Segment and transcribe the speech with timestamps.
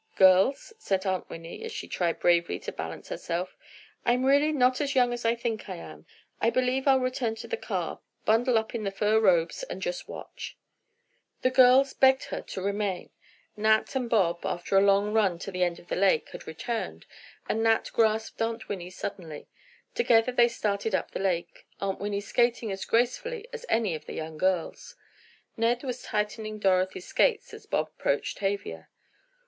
[0.15, 3.55] "Girls," said Aunt Winnie, as she tried bravely to balance herself,
[4.03, 6.07] "I'm really not as young as I think I am!
[6.41, 10.07] I believe I'll return to the car, bundle up in the fur robes and just
[10.07, 10.57] watch."
[11.43, 13.11] The girls begged her to remain.
[13.55, 17.05] Nat and Bob, after a long run to the end of the lake, had returned,
[17.47, 19.49] and Nat grasped Aunt Winnie suddenly.
[19.93, 24.13] Together they started up the lake, Aunt Winnie skating as gracefully as any of the
[24.13, 24.95] young girls.
[25.55, 28.89] Ned was tightening Dorothy's skates as Bob approached Tavia.